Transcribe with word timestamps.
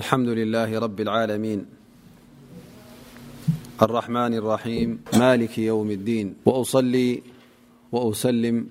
الحمد 0.00 0.28
لله 0.28 0.78
رب 0.78 1.00
العالمين 1.00 1.66
الرحمن 3.82 4.34
الرحيم 4.34 5.00
مالك 5.18 5.58
يوم 5.58 5.90
الدين 5.90 6.34
وأصلي 6.46 7.22
وأسلم 7.92 8.68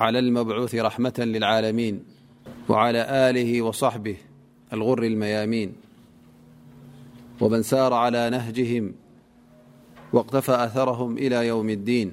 على 0.00 0.18
المبعوث 0.18 0.74
رحمة 0.74 1.12
للعالمين 1.18 2.04
وعلى 2.68 3.00
آله 3.30 3.62
وصحبه 3.62 4.16
الغر 4.72 5.02
الميامين 5.02 5.72
ومن 7.40 7.62
سار 7.62 7.92
على 7.92 8.30
نهجهم 8.30 8.94
واقتفى 10.12 10.52
أثرهم 10.64 11.18
إلى 11.18 11.46
يوم 11.46 11.68
الدين 11.70 12.12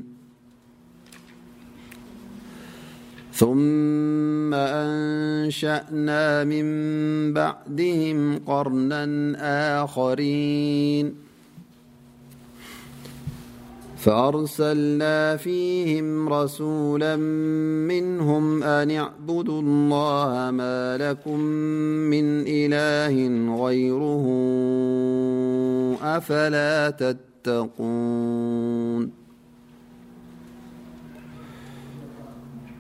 ثم 3.33 4.53
أنشأنا 4.53 6.43
من 6.43 6.65
بعدهم 7.33 8.39
قرنا 8.45 9.01
آخرين 9.83 11.22
فأرسلنا 14.03 15.35
فيهم 15.37 16.29
رسولا 16.29 17.15
منهم 17.87 18.63
أن 18.63 18.91
عبدوا 18.91 19.61
الله 19.61 20.51
ما 20.51 20.97
لكم 21.01 21.39
من 22.11 22.45
إله 22.47 23.15
غيره 23.65 24.25
أفلا 26.17 26.89
تتقون 26.89 29.22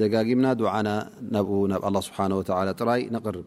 دجقمنا 0.00 0.50
دعن 0.62 0.86
نب 1.34 1.48
ن 1.70 1.72
الله 1.88 2.02
سبحنه 2.08 2.34
وتعلى 2.40 2.70
ري 2.88 3.02
نقرب 3.16 3.46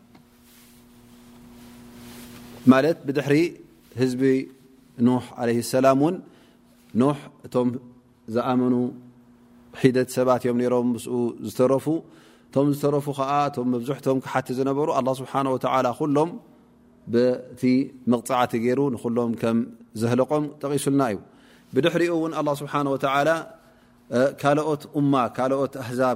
ت 2.65 2.69
بድحر 3.07 3.33
ህዝቢ 4.01 4.23
نح 5.07 5.23
عليه 5.41 5.59
السلم 5.65 6.01
نح 7.01 7.17
ቶم 7.53 7.69
ዝأمن 8.35 8.75
دة 9.97 10.05
ሰባ 10.15 10.29
ي 10.45 10.67
ر 10.73 10.75
ዝرف 11.57 11.85
ዝرف 12.81 13.07
زح 13.91 13.99
ك 14.05 14.07
ሩ 14.77 14.99
الله 14.99 15.13
سبحنه 15.21 15.49
وعل 15.51 15.87
لم 16.17 16.29
ت 17.61 17.63
مقعت 18.13 18.51
ر 18.77 18.79
لم 19.17 19.59
ዘهلقም 20.01 20.43
تغሱلና 20.61 21.01
እዩ 21.11 21.17
بድحر 21.73 22.01
الله 22.41 22.53
سبحنه 22.61 22.89
وتعل 22.95 23.29
ካلኦት 24.41 24.83
م 25.13 25.15
ኦት 25.63 25.73
هዛب 25.87 26.15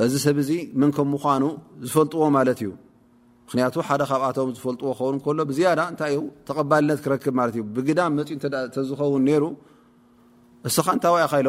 እዚ 0.05 0.15
ሰብዚ 0.27 0.51
ን 0.81 0.83
ምምኑ 1.15 1.43
ዝፈልጥዎ 1.89 2.23
እዩምክቱ 3.53 3.77
ሓደ 3.87 4.03
ካብኣቶ 4.09 4.37
ዝፈጥዎ 4.57 4.89
ክን 5.25 5.39
ታይ 6.01 6.15
ተቀባነ 6.49 6.89
ክክብ 7.05 7.39
ብግዳም 7.77 8.13
ዝከውን 8.89 9.23
ስ 10.75 10.77
ታይሎ 11.05 11.49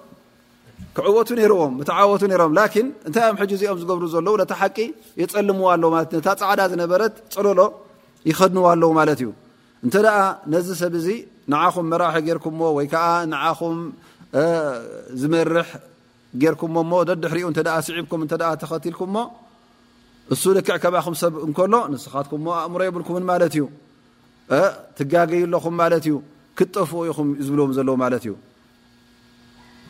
ክዕወቱ 0.95 1.27
ዎ 1.41 1.47
ዓወቱ 2.03 2.21
ም 2.27 2.87
እንታይ 3.07 3.23
ዮም 3.39 3.59
ዚኦም 3.61 3.77
ዝገብሩ 3.81 4.05
ዘለው 4.15 4.33
ታ 4.51 4.55
ሓቂ 4.61 4.77
የፀልምዎ 5.21 5.67
ኣለ 5.73 5.83
ፃዕዳ 6.39 6.59
ዝነበረት 6.71 7.13
ፀለሎ 7.35 7.59
ይኸድንዎ 8.29 8.65
ኣለዉ 8.71 8.83
ማለት 8.99 9.19
እዩ 9.23 9.29
እንተ 9.85 9.95
ነዚ 10.53 10.67
ሰብ 10.81 10.93
እዚ 11.01 11.07
ንዓኹም 11.51 11.87
መራሒ 11.91 12.15
ጌርኩም 12.27 12.57
ወይ 12.77 12.87
ከ 12.93 12.95
ኹም 13.59 13.77
ዝመርሕ 15.21 15.69
ጌርኩም 16.43 16.75
ደድሕሪኡ 17.11 17.47
ስዒኩም 17.87 18.21
ተኸልኩምሞ 18.33 19.17
እሱ 20.33 20.43
ደክዕ 20.59 20.77
ከባኹም 20.83 21.15
ሰብ 21.23 21.33
እሎ 21.67 21.73
ንስኻትኩም 21.93 22.43
ኣእምሮ 22.65 22.81
የብልኩን 22.89 23.25
ማት 23.31 23.43
እዩ 23.55 23.63
ትጋገይ 24.99 25.41
ለኹም 25.55 25.77
ት 26.03 26.05
ክጠፍ 26.59 26.91
ኢኹም 27.09 27.27
ዝብልዎም 27.45 27.71
ዘለ 27.77 27.89
ማት 28.01 28.13
እዩ 28.23 28.27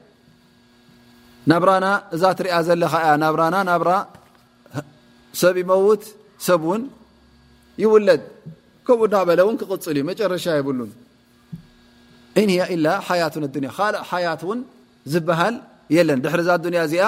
ናብራና 1.49 1.85
እዛ 2.15 2.23
ትሪኣ 2.39 2.55
ዘለ 2.67 2.81
ያ 3.07 3.11
ናብና 3.23 3.55
ናብ 3.69 3.85
ሰብ 5.41 5.55
يመውት 5.63 6.03
ሰብ 6.47 6.63
ን 6.79 6.81
ይውለد 7.83 8.21
ከምኡ 8.85 9.09
ና 9.13 9.17
በለ 9.29 9.39
ክقፅል 9.61 9.97
ዩ 10.01 10.03
መረሻ 10.09 10.45
የብሉ 10.59 10.79
ቱ 10.91 10.95
እ 12.37 12.43
حيት 14.09 14.43
ዝበሃል 15.11 15.55
ለን 16.07 16.19
ድ 16.23 16.43
ዛ 16.47 16.53
እዚኣ 16.87 17.05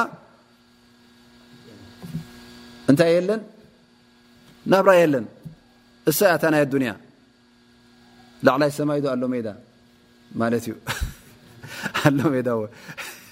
እንታይ 2.91 3.13
ለን 3.27 3.41
ናብራ 4.71 4.91
የለን 5.01 5.25
እሳ 6.09 6.19
ያታ 6.33 6.43
ይ 6.61 6.65
ያ 6.91 6.95
ላعلይ 8.47 8.69
ሰማ 8.77 8.91
ኣ 12.05 12.09
ሜ 12.33 12.35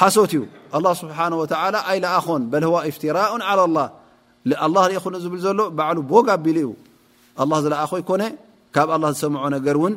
ሓሶት 0.00 0.32
እዩ 0.36 0.42
ه 0.90 0.92
ስብሓ 1.00 1.18
ኣይለኣኾን 1.90 2.42
በል 2.52 2.64
ዋ 2.74 2.76
እፍትራء 2.90 3.30
ላه 4.74 4.82
እኹ 4.98 5.04
ዝብል 5.24 5.40
ዘሎ 5.46 5.60
ባዓሉ 5.78 5.96
ቦ 6.10 6.12
ኣቢሉ 6.34 6.58
ዩ 6.66 6.70
ዝለኣኾ 7.64 7.90
ይኮነ 8.02 8.22
ካብ 8.74 8.88
ዝሰምዖ 9.14 9.42
ነገር 9.56 9.76
እውን 9.80 9.94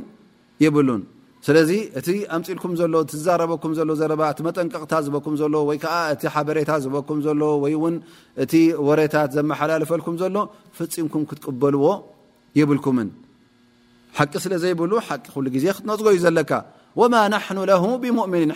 ይብሉን 0.63 1.01
ስለዚ 1.45 1.71
እቲ 1.99 2.07
ኣምፂልኩም 2.37 2.71
ሎ 2.93 2.95
ዛረበኩም 3.25 3.71
ሎ 3.89 3.91
ዘእቲ 4.01 4.39
መጠንቀቕታ 4.47 4.93
ዝበኩም 5.05 5.33
ሎ 5.53 5.55
ወይዓ 5.69 5.85
እቲ 6.13 6.21
ሓበሬታ 6.35 6.71
ዝበኩም 6.83 7.17
ዘሎ 7.25 7.41
ወይ 7.63 7.73
እቲ 8.43 8.53
ወረታት 8.87 9.29
ዘመሓላለፈልኩም 9.37 10.15
ዘሎ 10.23 10.35
ፍፂምኩም 10.77 11.23
ክትቀበልዎ 11.29 11.85
ይብልኩምን 12.59 13.09
ሓቂ 14.19 14.33
ስለ 14.45 14.53
ዘይብሉ 14.63 14.91
ሓቂ 15.09 15.25
ሉ 15.43 15.47
ግዜ 15.55 15.65
ክትነፅጎዩ 15.77 16.17
ዘለካ 16.25 16.51
و 16.97 17.01
ه 17.03 17.85
ብؤኒ 18.03 18.53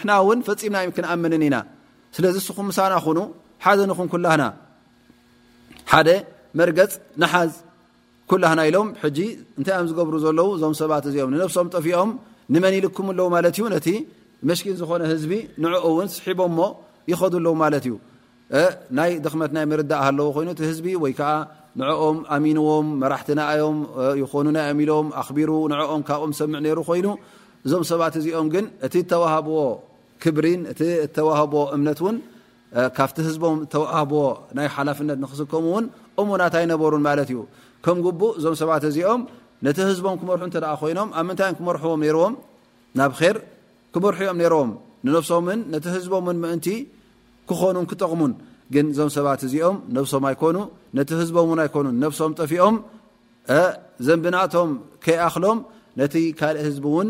ፈምና 0.47 0.77
ክኣምን 0.97 1.33
ኢና 1.47 1.55
ስዚ 2.15 2.37
ስ 2.45 2.49
ደ 6.07 6.11
መርገፅ 6.59 6.93
ሓዝ 7.31 7.51
ሎ 8.73 8.77
ዝ 10.23 10.63
ዞ 10.63 10.67
ሰባት 10.81 11.05
እዚኦ 11.09 11.25
ም 11.65 11.67
ጠፊኦም 11.75 12.09
ይልኩም 12.77 13.07
ን 13.73 14.55
ዝኾነ 14.79 15.01
ህዝ 15.11 15.23
ን 15.61 16.07
ስቦ 16.15 16.39
ይዱ 17.11 17.33
ዩ 17.91 17.97
ድመት 19.25 19.51
ናይ 19.57 19.65
ርእ 19.79 19.95
ይኑ 20.07 20.19
ህዝ 20.69 20.79
ንኦም 21.79 22.17
ሚዎም 22.45 22.87
ራምኑ 23.11 24.57
ኢሎም 24.81 25.05
ኣቢ 25.21 25.37
ኦ 25.53 25.57
ብኦም 26.07 26.31
ሰምዕ 26.39 26.59
ኮይኑ 26.89 27.07
እዞም 27.66 27.82
ሰባት 27.91 28.14
እዚኦም 28.20 28.47
ግን 28.53 28.66
እቲ 28.86 28.93
ተዋህብዎ 29.12 29.57
ክብሪ 30.24 30.45
እቲ 30.72 30.82
ተዋህቦ 31.18 31.53
እምነት 31.76 31.99
ካብቲ 32.97 33.18
ህዝም 33.28 33.55
ተዋህዎ 33.74 34.14
ናይ 34.57 34.68
ሓላፍነት 34.76 35.18
ክስከሙን 35.32 35.86
እሙናት 36.22 36.55
ይበሩ 36.74 36.91
ማ 37.05 37.09
ዩከምእ 37.32 38.34
እዞም 38.39 38.55
ሰባ 38.62 38.70
እዚኦም 38.91 39.22
ህዝም 39.91 40.05
ርሑ 40.78 40.82
ይኖ 40.91 40.99
ብ 44.01 44.05
ርዎ 44.18 44.36
ም 45.47 45.51
ም 45.51 45.86
ህዝም 45.95 46.26
ክኾኑ 47.49 47.76
ክጠሙ 47.91 48.22
ግ 48.74 48.76
ዞ 48.97 49.07
ሰባ 49.16 49.28
እዚኦም 49.47 49.78
ሶም 50.12 50.24
ኣይኮኑ 50.30 50.57
ህዝምይኑም 51.22 52.34
ጠፊኦም 52.41 52.76
ዘብናእቶም 54.07 54.70
ከይኣክሎም 55.05 55.57
ነቲ 55.99 56.14
ካእ 56.39 56.55
ህዝ 56.68 56.78
ውን 56.95 57.09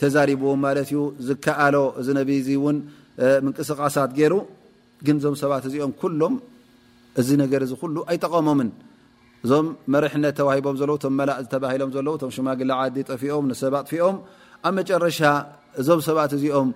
ተዛዎ 0.00 0.42
ማለት 0.64 0.88
ዩ 0.94 0.98
ዝከኣሎ 1.28 1.76
እዚ 2.00 2.08
ነ 2.16 2.20
ን 2.74 2.76
ምንቅስቃሳት 3.46 4.10
ገይሩ 4.18 4.34
ግን 5.06 5.16
ዞም 5.24 5.34
ሰባት 5.42 5.64
እዚኦም 5.68 5.92
ሎም 6.20 6.34
እዚ 7.20 7.28
ነገር 7.42 7.62
ዚ 7.70 7.74
ሉ 7.96 7.96
ኣይጠቀሞምን 8.12 8.70
እዞም 9.44 9.66
መርሕነት 9.92 10.34
ተሂቦም 10.40 10.74
ዘለ 10.80 10.92
መላእ 11.18 11.38
ተባሂሎም 11.54 11.90
ዘለ 11.96 12.08
ሽማግ 12.36 12.60
ዓዲ 12.78 12.96
ጠፊኦም 13.10 13.44
ሰባጥፊኦም 13.62 14.16
ኣብ 14.68 14.72
መጨረሻ 14.78 15.20
እዞም 15.80 16.00
ሰባት 16.08 16.32
እዚኦም 16.38 16.68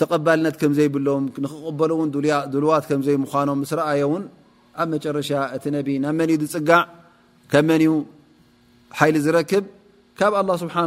ተቐባልነት 0.00 0.54
ከም 0.60 0.72
ዘይብሎም 0.78 1.24
ንክበልውን 1.44 2.08
ድልዋት 2.54 2.84
ከዘይምኖም 2.90 3.60
ስረኣየውን 3.70 4.22
ኣብ 4.82 4.88
መረሻ 4.94 5.30
እቲ 5.56 5.64
ነ 5.74 5.76
ናብ 6.04 6.14
መን 6.20 6.30
ዝፅጋዕ 6.42 6.82
ከ 7.52 7.62
መን 7.70 7.82
ሓይሊ 8.98 9.16
ዝረክብ 9.26 9.64
ካብ 10.20 10.32
له 10.48 10.54
ስብሓه 10.62 10.86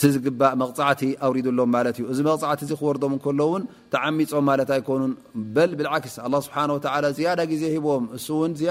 ቲ 0.00 0.08
ዝግባእ 0.14 0.52
መغፃዕቲ 0.60 1.00
ኣውሪዱሎም 1.26 1.68
ማት 1.74 1.86
እዩ 1.98 2.04
እዚ 2.12 2.18
መቕፃዕቲ 2.28 2.60
ዚ 2.68 2.72
ክወርዶም 2.80 3.12
እከሎ 3.16 3.40
ውን 3.52 3.62
ተዓሚፆም 3.94 4.44
ማለት 4.50 4.70
ኣይኮኑ 4.76 5.00
በ 5.54 5.66
ብዓክስ 5.78 6.14
ስብሓ 6.46 6.56
ዝያዳ 7.18 7.40
ግዜ 7.52 7.62
ሂቦም 7.74 8.04
እውን 8.22 8.52
ዝ 8.60 8.64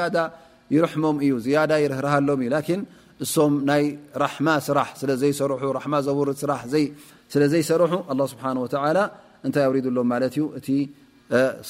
ይርሕሞም 0.75 1.17
እዩ 1.25 1.33
ዝ 1.45 1.49
ይርሃሎም 1.83 2.41
ዩ 2.47 2.51
እሶም 3.25 3.53
ናይ 3.69 3.83
ራማ 4.25 4.47
ስራሕ 4.67 4.89
ስለዘር 4.99 5.53
ዘውር 6.07 6.29
ስራ 6.41 6.51
ስለ 7.33 7.41
ዘይሰርሑ 7.53 7.91
ስብሓ 8.33 8.45
እንታይ 9.47 9.65
ሪዱሎም 9.77 10.07
ማለት 10.13 10.33
እዩ 10.37 10.45
እቲ 10.59 10.67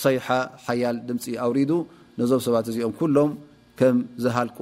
ሰይሓ 0.01 0.25
ሓያል 0.65 0.97
ድምፂ 1.07 1.25
ኣውሪዱ 1.45 1.71
ነዞም 2.19 2.39
ሰባት 2.45 2.67
እዚኦም 2.71 2.93
ሎም 3.15 3.31
ከም 3.79 3.97
ዝሃልቁ 4.23 4.59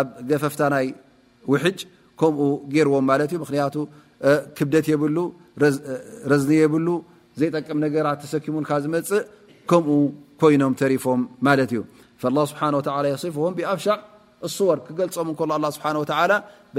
ኣብ 0.00 0.08
ገፈፍታ 0.30 0.60
ናይ 0.74 0.86
ውሕጅ 1.52 1.78
ከምኡ 2.20 2.40
ገርዎም 2.74 3.04
ማት 3.10 3.20
እዩ 3.26 3.36
ምክንያቱ 3.44 3.76
ክብደት 4.56 4.86
የብሉ 4.92 5.18
ረዝኒ 6.30 6.52
የብሉ 6.62 6.88
ዘይጠቀም 7.40 7.78
ነገራት 7.86 8.18
ተሰኪሙ 8.24 8.54
ካብ 8.68 8.80
ዝመፅእ 8.84 9.22
ከምኡ 9.70 9.90
ኮይኖም 10.42 10.72
ተሪፎም 10.80 11.20
ማለት 11.46 11.70
እዩ 11.74 11.80
لله 12.24 12.44
ስሓ 12.50 12.60
የصفዎም 13.12 13.52
ብኣፍሻዕ 13.58 13.98
صወር 14.56 14.78
ክገልፆም 14.86 15.26
እ 15.32 15.34
ه 15.34 15.66
ስብሓ 15.76 15.86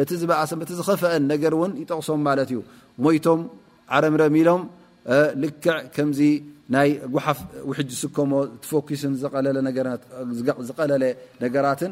ቲ 0.10 0.12
ዝበእሰ 0.22 0.52
ቲ 0.70 0.72
ዝኸፈአን 0.80 1.24
ነገር 1.34 1.54
ውን 1.60 1.72
ይጠቕሶም 1.82 2.22
ማለት 2.30 2.50
እዩ 2.54 2.60
ሞይቶም 3.04 3.40
ዓረምረሚሎም 3.96 4.62
ልክዕ 5.44 5.68
ከምዚ 5.96 6.20
ናይ 6.76 6.90
ጓሓፍ 7.14 7.40
ውሕጅ 7.70 7.90
ስከሞ 8.02 8.32
ፎኪስን 8.72 9.14
ዝቀለለ 9.22 9.58
ነገራትን 11.44 11.92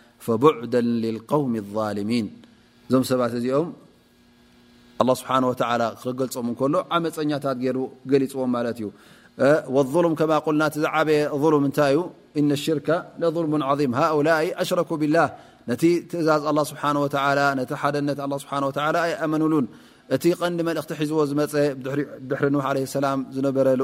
فبعدا 0.25 0.81
للقوم 1.03 1.53
الظالمين 1.63 2.27
ዞم 2.93 3.03
ست 3.09 3.19
ዚኦم 3.45 3.67
الله 5.01 5.15
سبحنه 5.21 5.47
وتعلى 5.51 5.87
لم 6.35 6.53
كل 6.61 6.73
عمፀت 6.93 7.17
ل 8.27 8.85
والظلم 9.75 10.13
كم 10.19 10.31
قل 10.47 10.61
زعب 10.83 11.09
ظلم 11.43 11.63
ይ 11.93 11.97
إن 12.39 12.49
الشرك 12.59 12.87
لظلم 13.21 13.51
عظيم 13.69 13.91
هؤلء 14.01 14.37
أشرك 14.63 14.89
بالله 15.01 15.27
نت 15.69 15.81
تእز 16.11 16.27
الله 16.51 16.63
سبحه 16.71 16.89
وع 17.03 17.07
لل 17.37 18.39
سه 18.49 18.51
ولى 18.87 19.01
يأمنلن 19.13 19.65
ت 20.23 20.25
ن 20.57 20.59
مل 20.67 20.77
حز 20.99 21.11
م 21.39 21.41
دحر 22.29 22.45
نح 22.53 22.65
عليه 22.71 22.83
اسلم 22.89 23.19
ر 23.67 23.67
ل 23.79 23.83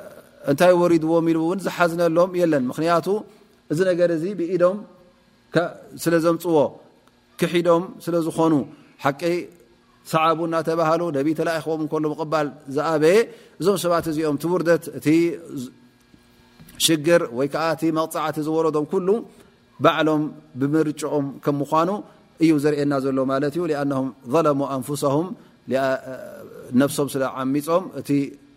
እንታይ 0.49 0.73
ወሪድዎ 0.81 1.13
ኢሉእውን 1.31 1.59
ዝሓዝነሎም 1.65 2.31
የለን 2.41 2.63
ምክንያቱ 2.71 3.07
እዚ 3.71 3.79
ነገር 3.89 4.09
እዚ 4.17 4.23
ብኢዶም 4.39 4.77
ስለ 6.03 6.13
ዘምፅዎ 6.25 6.57
ክሒዶም 7.39 7.83
ስለ 8.05 8.15
ዝኾኑ 8.27 8.53
ሓቂ 9.05 9.21
ሰዓቡ 10.11 10.39
እናተባሃሉ 10.49 11.01
ነቢ 11.17 11.27
ተላኽቦም 11.39 11.81
እሉ 11.99 12.05
ምቕባል 12.13 12.47
ዝኣበየ 12.75 13.17
እዞም 13.61 13.77
ሰባት 13.83 14.05
እዚኦም 14.11 14.37
ቲ 14.43 14.49
ውርደት 14.53 14.83
እቲ 14.99 15.07
ሽግር 16.85 17.23
ወይ 17.37 17.47
ከዓ 17.53 17.65
እቲ 17.75 17.81
መቕፅዓቲ 17.97 18.37
ዝወረዶም 18.47 18.85
ኩሉ 18.91 19.09
ባዕሎም 19.85 20.23
ብምርጭኦም 20.59 21.25
ከም 21.45 21.55
ምኳኑ 21.61 21.89
እዩ 22.45 22.51
ዘርእና 22.63 22.93
ዘሎ 23.05 23.17
ማለት 23.33 23.53
እዩ 23.57 23.63
ኣهም 23.93 24.07
ظለሙ 24.33 24.59
ኣንፍሳም 24.77 25.25
ነፍሶም 26.81 27.07
ስለ 27.13 27.23
ዓሚፆም 27.41 27.83
እ 28.01 28.17